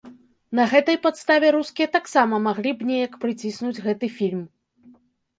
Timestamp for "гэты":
3.89-4.09